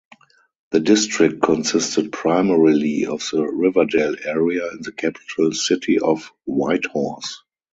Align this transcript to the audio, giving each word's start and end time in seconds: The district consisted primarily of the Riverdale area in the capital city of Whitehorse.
The 0.71 0.79
district 0.79 1.43
consisted 1.43 2.11
primarily 2.11 3.05
of 3.05 3.23
the 3.31 3.43
Riverdale 3.45 4.15
area 4.25 4.67
in 4.71 4.81
the 4.81 4.91
capital 4.93 5.51
city 5.51 5.99
of 5.99 6.31
Whitehorse. 6.47 7.43